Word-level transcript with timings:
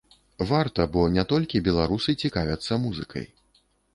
Варта, 0.51 0.85
бо 0.95 1.03
не 1.17 1.25
толькі 1.33 1.61
беларусы 1.69 2.15
цікавяцца 2.25 2.79
музыкай. 2.87 3.25